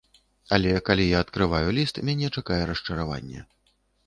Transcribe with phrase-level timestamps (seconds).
[0.55, 3.47] Але калі я адкрываю ліст, мяне чакае расчараванне.